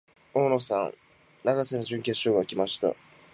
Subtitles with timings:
[0.33, 0.93] 大野さん、
[1.43, 2.95] 永瀬の準決勝が来ました。